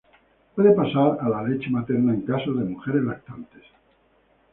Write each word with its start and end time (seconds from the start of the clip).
Puede 0.55 0.71
pasar 0.71 1.19
a 1.21 1.29
la 1.29 1.43
leche 1.43 1.69
materna 1.69 2.11
en 2.11 2.21
caso 2.21 2.51
de 2.53 2.65
mujeres 2.65 3.03
lactantes. 3.03 3.61